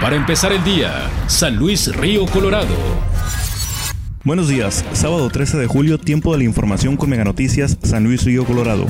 Para 0.00 0.14
empezar 0.14 0.52
el 0.52 0.62
día, 0.62 1.10
San 1.26 1.56
Luis 1.56 1.94
Río 1.96 2.26
Colorado. 2.26 2.74
Buenos 4.24 4.46
días, 4.46 4.84
sábado 4.92 5.30
13 5.30 5.56
de 5.56 5.66
julio, 5.66 5.98
tiempo 5.98 6.32
de 6.32 6.38
la 6.38 6.44
información 6.44 6.98
con 6.98 7.08
Mega 7.08 7.24
Noticias, 7.24 7.78
San 7.82 8.04
Luis 8.04 8.22
Río 8.24 8.44
Colorado. 8.44 8.86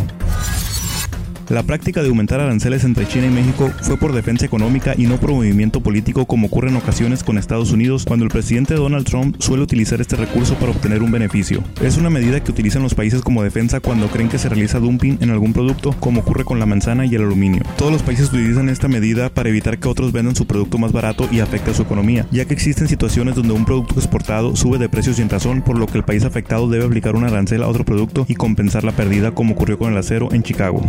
La 1.49 1.63
práctica 1.63 2.03
de 2.03 2.09
aumentar 2.09 2.41
aranceles 2.41 2.83
entre 2.83 3.07
China 3.07 3.29
y 3.29 3.31
México 3.31 3.71
fue 3.81 3.97
por 3.97 4.13
defensa 4.13 4.45
económica 4.45 4.95
y 4.97 5.07
no 5.07 5.17
por 5.19 5.31
movimiento 5.31 5.81
político 5.81 6.27
como 6.27 6.49
ocurre 6.49 6.71
en 6.71 6.77
ocasiones 6.77 7.23
con 7.23 7.39
Estados 7.39 7.71
Unidos 7.71 8.05
cuando 8.05 8.25
el 8.25 8.33
presidente 8.33 8.75
Donald 8.75 9.07
Trump 9.07 9.37
suele 9.39 9.63
utilizar 9.63 10.01
este 10.01 10.17
recurso 10.17 10.57
para 10.57 10.73
obtener 10.73 11.05
un 11.05 11.13
beneficio. 11.13 11.63
Es 11.81 11.99
una 11.99 12.11
medida 12.11 12.43
que 12.43 12.51
utilizan 12.51 12.83
los 12.83 12.95
países 12.95 13.23
como 13.23 13.45
defensa 13.45 13.79
cuando 13.79 14.09
creen 14.09 14.29
que 14.29 14.39
se 14.39 14.49
realiza 14.49 14.81
dumping 14.81 15.19
en 15.21 15.31
algún 15.31 15.53
producto 15.53 15.93
como 16.01 16.23
ocurre 16.23 16.45
con 16.45 16.59
la 16.59 16.67
manzana 16.67 17.07
y 17.07 17.15
el 17.15 17.23
aluminio. 17.23 17.63
Todos 17.79 17.93
los 17.93 18.03
países 18.03 18.29
utilizan 18.29 18.69
esta 18.69 18.89
medida 18.89 19.29
para 19.29 19.49
evitar 19.49 19.79
que 19.79 19.89
otros 19.89 20.11
vendan 20.11 20.35
su 20.35 20.49
producto 20.49 20.79
más 20.79 20.91
barato 20.91 21.29
y 21.31 21.39
afecte 21.39 21.71
a 21.71 21.75
su 21.75 21.83
economía, 21.83 22.27
ya 22.33 22.45
que 22.47 22.55
existen 22.55 22.89
situaciones 22.89 23.37
donde 23.37 23.53
un 23.53 23.65
producto 23.65 23.95
exportado 23.95 24.57
sube 24.57 24.79
de 24.79 24.89
precio 24.89 25.15
sin 25.15 25.29
razón 25.29 25.63
por 25.63 25.79
lo 25.79 25.87
que 25.87 25.99
el 25.99 26.05
país 26.05 26.25
afectado 26.25 26.69
debe 26.69 26.87
aplicar 26.87 27.15
un 27.15 27.23
arancel 27.23 27.63
a 27.63 27.69
otro 27.69 27.85
producto 27.85 28.27
y 28.29 28.35
compensar 28.35 28.83
la 28.83 28.93
pérdida 28.93 29.31
como 29.31 29.53
ocurrió 29.53 29.79
con 29.79 29.93
el 29.93 29.99
acero 29.99 30.29
en 30.33 30.43
Chicago. 30.43 30.83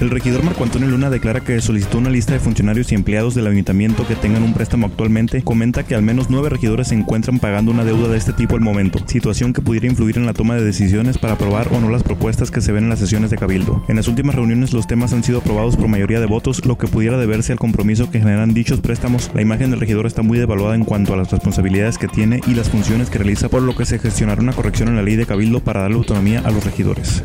El 0.00 0.10
regidor 0.10 0.44
Marco 0.44 0.62
Antonio 0.62 0.88
Luna 0.88 1.10
declara 1.10 1.40
que 1.40 1.60
solicitó 1.60 1.98
una 1.98 2.08
lista 2.08 2.32
de 2.32 2.38
funcionarios 2.38 2.92
y 2.92 2.94
empleados 2.94 3.34
del 3.34 3.48
ayuntamiento 3.48 4.06
que 4.06 4.14
tengan 4.14 4.44
un 4.44 4.54
préstamo 4.54 4.86
actualmente. 4.86 5.42
Comenta 5.42 5.82
que 5.82 5.96
al 5.96 6.02
menos 6.02 6.30
nueve 6.30 6.50
regidores 6.50 6.88
se 6.88 6.94
encuentran 6.94 7.40
pagando 7.40 7.72
una 7.72 7.84
deuda 7.84 8.06
de 8.06 8.16
este 8.16 8.32
tipo 8.32 8.54
al 8.54 8.60
momento, 8.60 9.00
situación 9.06 9.52
que 9.52 9.60
pudiera 9.60 9.88
influir 9.88 10.16
en 10.16 10.24
la 10.24 10.34
toma 10.34 10.54
de 10.54 10.64
decisiones 10.64 11.18
para 11.18 11.32
aprobar 11.32 11.68
o 11.72 11.80
no 11.80 11.90
las 11.90 12.04
propuestas 12.04 12.52
que 12.52 12.60
se 12.60 12.70
ven 12.70 12.84
en 12.84 12.90
las 12.90 13.00
sesiones 13.00 13.30
de 13.30 13.38
Cabildo. 13.38 13.84
En 13.88 13.96
las 13.96 14.06
últimas 14.06 14.36
reuniones 14.36 14.72
los 14.72 14.86
temas 14.86 15.12
han 15.12 15.24
sido 15.24 15.38
aprobados 15.38 15.76
por 15.76 15.88
mayoría 15.88 16.20
de 16.20 16.26
votos, 16.26 16.64
lo 16.64 16.78
que 16.78 16.86
pudiera 16.86 17.18
deberse 17.18 17.50
al 17.50 17.58
compromiso 17.58 18.08
que 18.08 18.20
generan 18.20 18.54
dichos 18.54 18.80
préstamos. 18.80 19.32
La 19.34 19.42
imagen 19.42 19.72
del 19.72 19.80
regidor 19.80 20.06
está 20.06 20.22
muy 20.22 20.38
devaluada 20.38 20.76
en 20.76 20.84
cuanto 20.84 21.12
a 21.12 21.16
las 21.16 21.32
responsabilidades 21.32 21.98
que 21.98 22.06
tiene 22.06 22.40
y 22.46 22.54
las 22.54 22.70
funciones 22.70 23.10
que 23.10 23.18
realiza, 23.18 23.48
por 23.48 23.62
lo 23.62 23.74
que 23.74 23.84
se 23.84 23.98
gestionará 23.98 24.40
una 24.40 24.52
corrección 24.52 24.88
en 24.90 24.94
la 24.94 25.02
ley 25.02 25.16
de 25.16 25.26
Cabildo 25.26 25.58
para 25.58 25.80
darle 25.80 25.96
autonomía 25.96 26.40
a 26.44 26.52
los 26.52 26.64
regidores. 26.64 27.24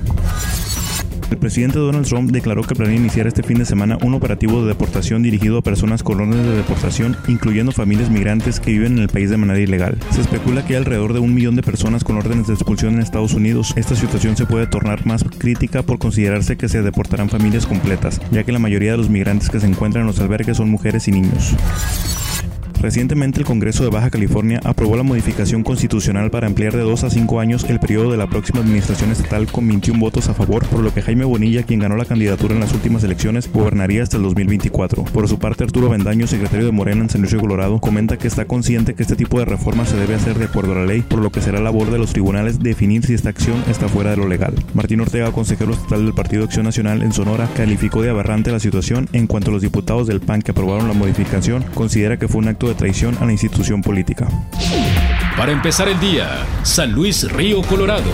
El 1.34 1.40
presidente 1.40 1.80
Donald 1.80 2.06
Trump 2.06 2.30
declaró 2.30 2.62
que 2.62 2.76
planea 2.76 2.96
iniciar 2.96 3.26
este 3.26 3.42
fin 3.42 3.58
de 3.58 3.66
semana 3.66 3.98
un 4.04 4.14
operativo 4.14 4.62
de 4.62 4.68
deportación 4.68 5.24
dirigido 5.24 5.58
a 5.58 5.62
personas 5.64 6.04
con 6.04 6.22
órdenes 6.22 6.46
de 6.46 6.58
deportación, 6.58 7.18
incluyendo 7.28 7.72
familias 7.72 8.12
migrantes 8.12 8.60
que 8.60 8.70
viven 8.70 8.98
en 8.98 9.00
el 9.00 9.08
país 9.08 9.32
de 9.32 9.38
manera 9.38 9.60
ilegal. 9.60 9.98
Se 10.12 10.22
especula 10.22 10.64
que 10.64 10.74
hay 10.74 10.82
alrededor 10.82 11.12
de 11.12 11.18
un 11.18 11.34
millón 11.34 11.56
de 11.56 11.64
personas 11.64 12.04
con 12.04 12.18
órdenes 12.18 12.46
de 12.46 12.54
expulsión 12.54 12.94
en 12.94 13.00
Estados 13.00 13.34
Unidos. 13.34 13.74
Esta 13.76 13.96
situación 13.96 14.38
se 14.38 14.46
puede 14.46 14.68
tornar 14.68 15.08
más 15.08 15.24
crítica 15.24 15.82
por 15.82 15.98
considerarse 15.98 16.56
que 16.56 16.70
se 16.70 16.84
deportarán 16.84 17.30
familias 17.30 17.66
completas, 17.66 18.22
ya 18.30 18.44
que 18.44 18.52
la 18.52 18.60
mayoría 18.60 18.92
de 18.92 18.98
los 18.98 19.10
migrantes 19.10 19.50
que 19.50 19.60
se 19.60 19.66
encuentran 19.66 20.04
en 20.04 20.08
los 20.08 20.20
albergues 20.20 20.58
son 20.58 20.70
mujeres 20.70 21.08
y 21.08 21.14
niños. 21.14 21.56
Recientemente 22.84 23.40
el 23.40 23.46
Congreso 23.46 23.86
de 23.86 23.90
Baja 23.90 24.10
California 24.10 24.60
aprobó 24.62 24.98
la 24.98 25.04
modificación 25.04 25.64
constitucional 25.64 26.30
para 26.30 26.48
ampliar 26.48 26.76
de 26.76 26.82
2 26.82 27.06
a 27.06 27.10
5 27.10 27.40
años 27.40 27.64
el 27.70 27.80
periodo 27.80 28.12
de 28.12 28.18
la 28.18 28.28
próxima 28.28 28.60
administración 28.60 29.10
estatal 29.10 29.50
con 29.50 29.66
21 29.66 29.98
votos 29.98 30.28
a 30.28 30.34
favor, 30.34 30.66
por 30.66 30.82
lo 30.82 30.94
que 30.94 31.02
Jaime 31.02 31.24
Bonilla, 31.24 31.64
quien 31.64 31.80
ganó 31.80 31.96
la 31.96 32.04
candidatura 32.04 32.56
en 32.56 32.60
las 32.60 32.74
últimas 32.74 33.02
elecciones, 33.06 33.50
gobernaría 33.50 34.04
hasta 34.04 34.18
el 34.18 34.24
2024. 34.24 35.06
Por 35.06 35.30
su 35.30 35.40
parte, 35.40 35.64
Arturo 35.64 35.88
Bendaño, 35.88 36.28
secretario 36.28 36.66
de 36.66 36.74
Morena 36.74 37.04
en 37.04 37.10
San 37.10 37.22
Luis 37.22 37.34
Colorado, 37.34 37.80
comenta 37.80 38.18
que 38.18 38.28
está 38.28 38.44
consciente 38.44 38.96
que 38.96 39.04
este 39.04 39.16
tipo 39.16 39.40
de 39.40 39.46
reforma 39.46 39.86
se 39.86 39.96
debe 39.96 40.16
hacer 40.16 40.38
de 40.38 40.44
acuerdo 40.44 40.74
a 40.74 40.80
la 40.80 40.86
ley, 40.86 41.04
por 41.04 41.20
lo 41.20 41.32
que 41.32 41.40
será 41.40 41.62
labor 41.62 41.90
de 41.90 42.00
los 42.00 42.12
tribunales 42.12 42.60
definir 42.60 43.06
si 43.06 43.14
esta 43.14 43.30
acción 43.30 43.64
está 43.70 43.88
fuera 43.88 44.10
de 44.10 44.18
lo 44.18 44.28
legal. 44.28 44.56
Martín 44.74 45.00
Ortega, 45.00 45.32
consejero 45.32 45.72
estatal 45.72 46.04
del 46.04 46.14
Partido 46.14 46.44
Acción 46.44 46.66
Nacional 46.66 47.02
en 47.02 47.14
Sonora, 47.14 47.50
calificó 47.56 48.02
de 48.02 48.10
aberrante 48.10 48.52
la 48.52 48.60
situación 48.60 49.08
en 49.14 49.28
cuanto 49.28 49.52
los 49.52 49.62
diputados 49.62 50.06
del 50.06 50.20
PAN 50.20 50.42
que 50.42 50.52
aprobaron 50.52 50.90
la 50.90 50.94
modificación, 50.94 51.64
considera 51.74 52.20
que 52.20 52.28
fue 52.28 52.42
un 52.42 52.50
acto 52.50 52.73
de 52.74 52.80
traición 52.80 53.18
a 53.22 53.26
la 53.26 53.32
institución 53.32 53.82
política. 53.82 54.28
Para 55.38 55.52
empezar 55.52 55.88
el 55.88 56.00
día, 56.00 56.46
San 56.64 56.92
Luis 56.92 57.32
Río 57.32 57.62
Colorado. 57.62 58.12